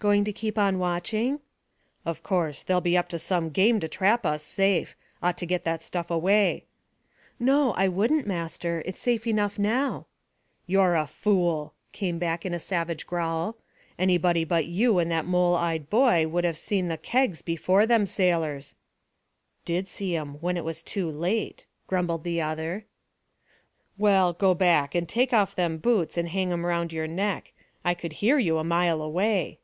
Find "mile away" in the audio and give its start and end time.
28.64-29.58